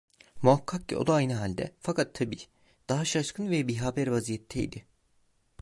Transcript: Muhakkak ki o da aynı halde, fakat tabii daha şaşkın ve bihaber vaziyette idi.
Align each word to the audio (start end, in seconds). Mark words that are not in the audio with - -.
Muhakkak 0.41 0.87
ki 0.89 0.97
o 0.97 1.07
da 1.07 1.13
aynı 1.13 1.33
halde, 1.33 1.73
fakat 1.79 2.13
tabii 2.13 2.37
daha 2.89 3.05
şaşkın 3.05 3.51
ve 3.51 3.67
bihaber 3.67 4.07
vaziyette 4.07 4.63
idi. 4.63 4.85